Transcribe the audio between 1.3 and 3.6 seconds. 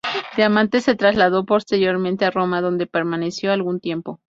posteriormente a Roma, donde permaneció